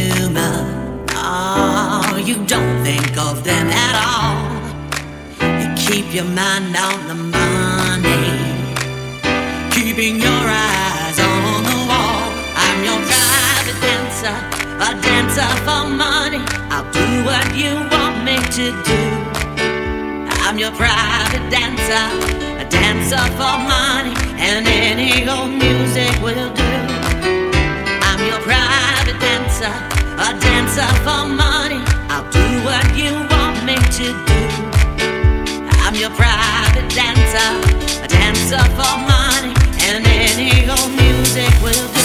[0.00, 1.04] human.
[1.12, 4.38] Oh, you don't think of them at all.
[5.60, 8.26] You keep your mind on the money,
[9.76, 12.22] keeping your eyes on the wall.
[12.64, 14.36] I'm your private dancer,
[14.88, 16.42] a dancer for money.
[16.72, 19.00] I'll do what you want me to do.
[20.44, 22.06] I'm your private dancer,
[22.62, 24.14] a dancer for money,
[24.48, 26.79] and any old music will do
[29.68, 31.82] a dancer for money.
[32.08, 34.40] I'll do what you want me to do.
[35.84, 39.54] I'm your private dancer, a dancer for money,
[39.86, 41.99] and any old music will do.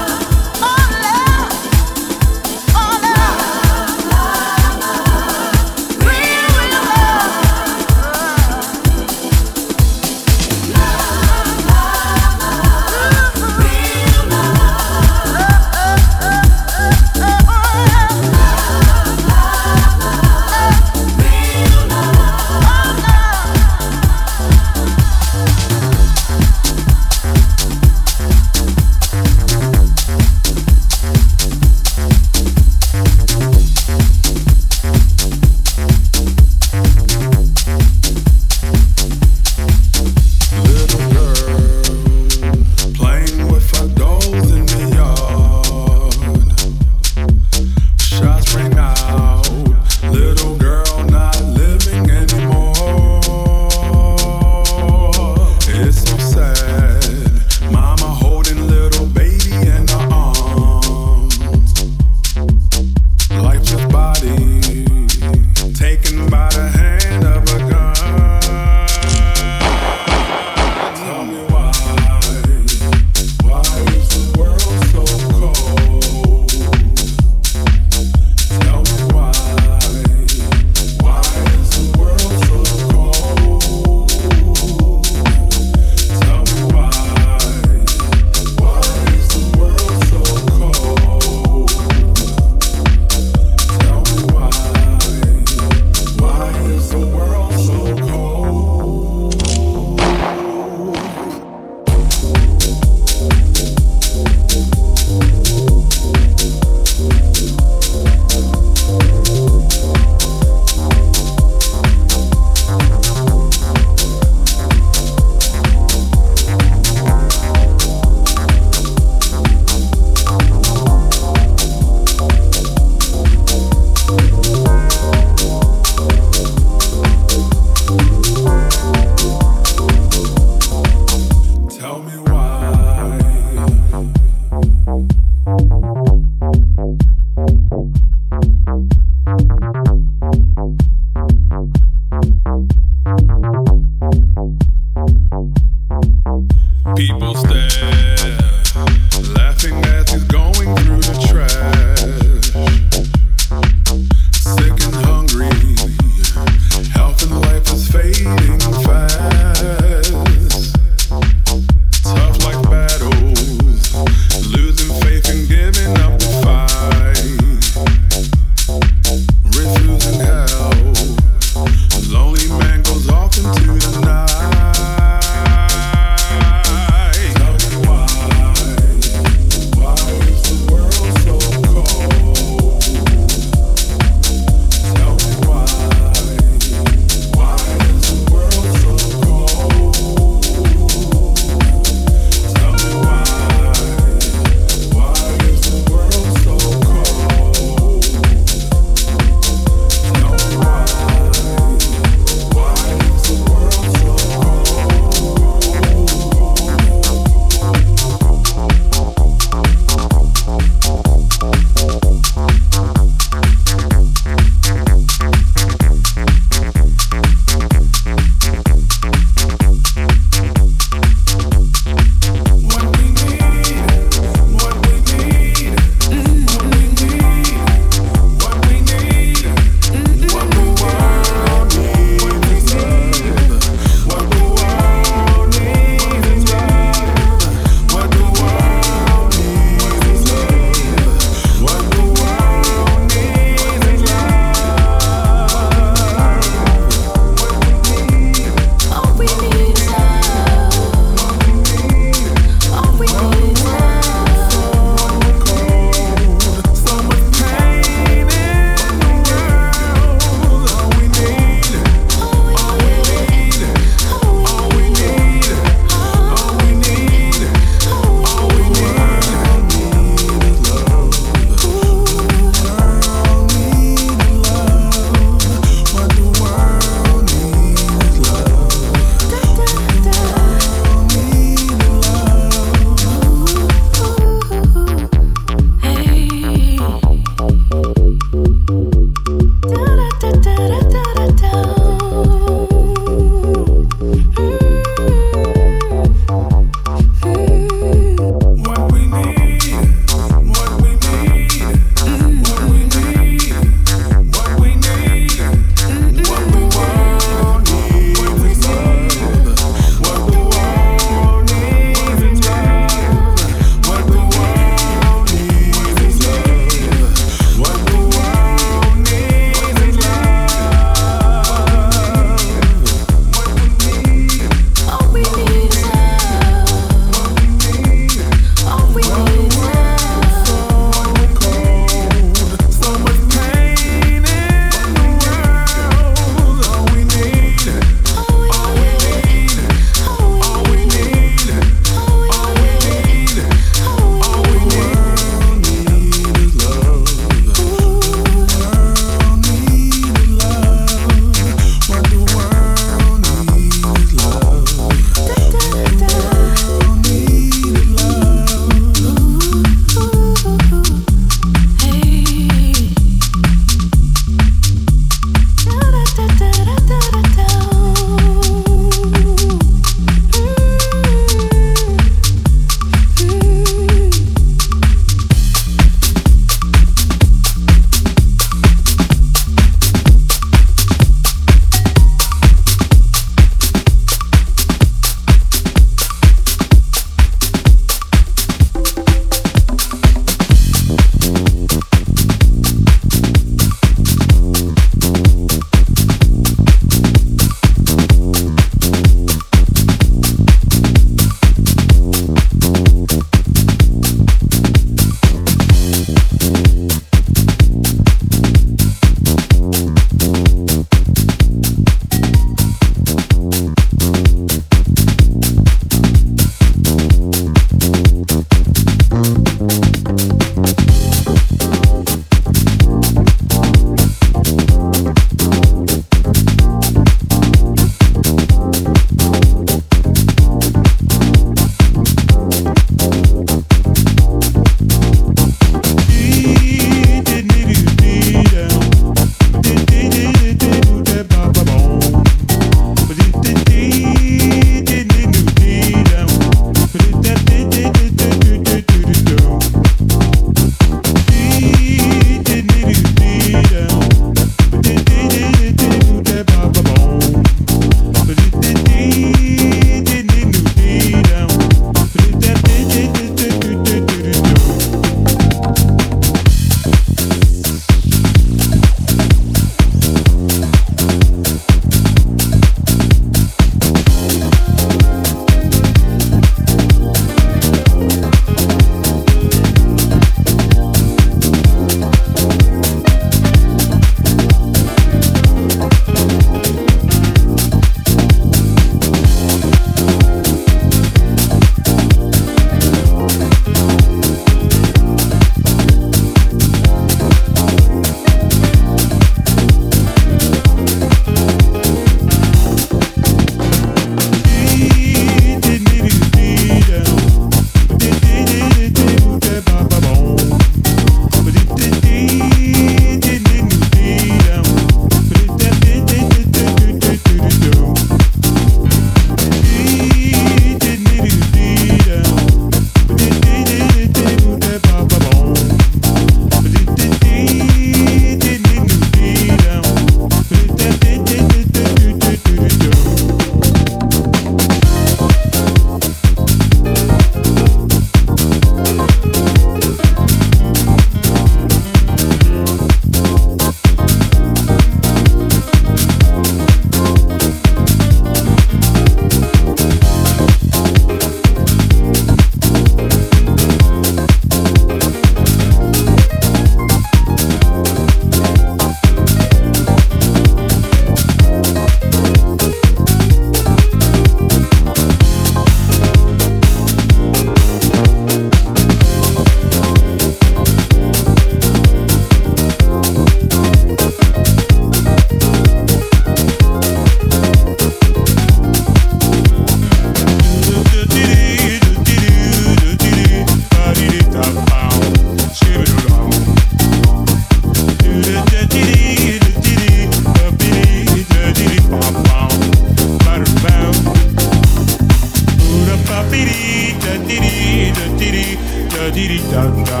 [598.30, 598.58] dee
[598.94, 600.00] da dee dee da da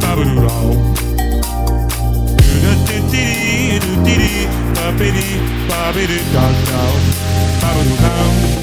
[0.00, 0.56] ba ba doo da
[2.38, 4.44] do da dee dee doo dee dee
[4.76, 5.34] ba ba dee
[5.68, 6.82] ba ba dee da da
[7.60, 8.61] ba ba doo da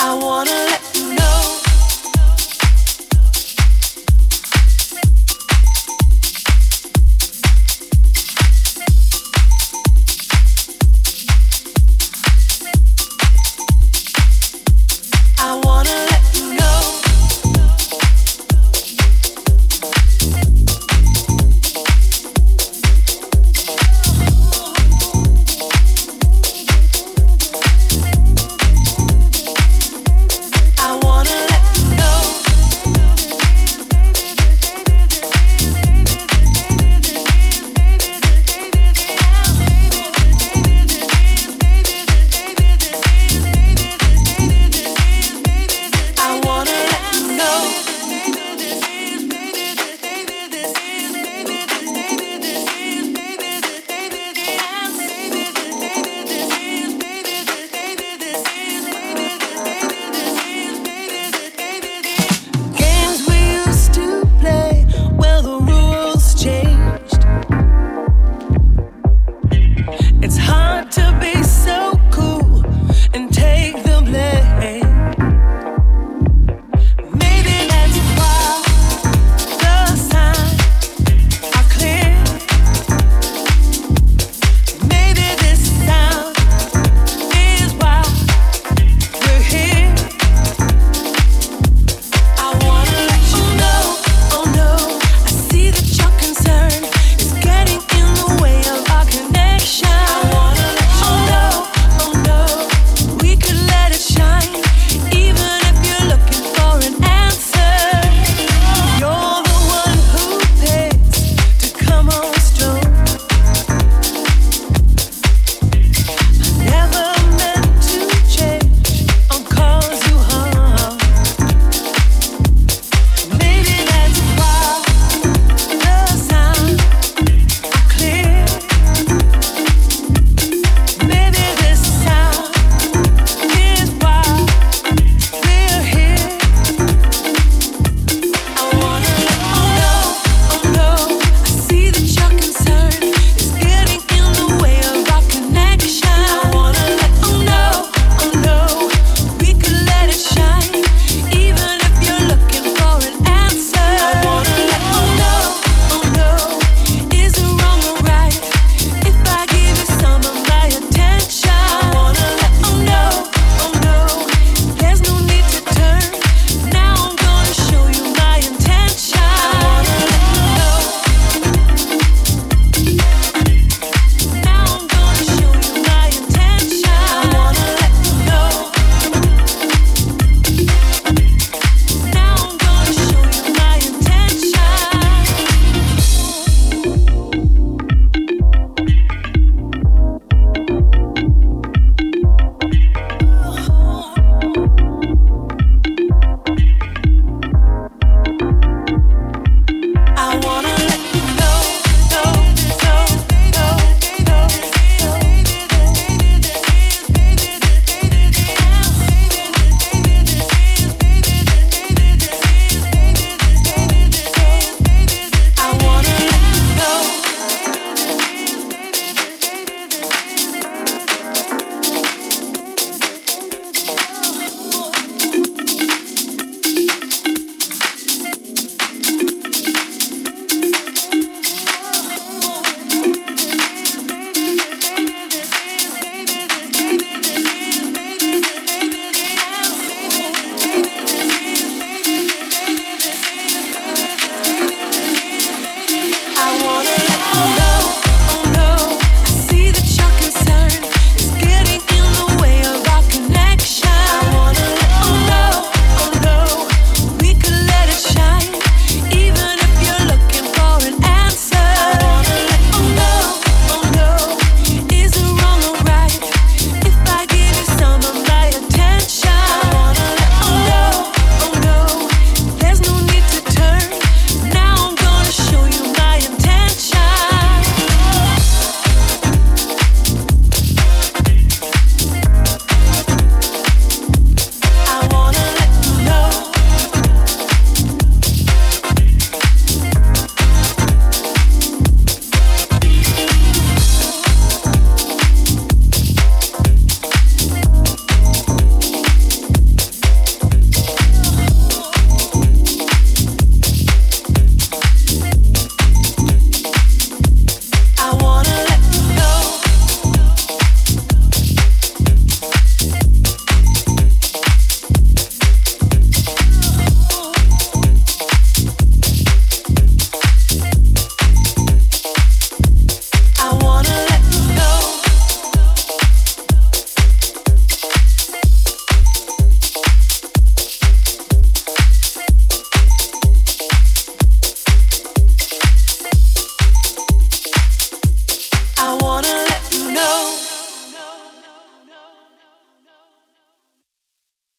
[0.00, 0.87] I wanna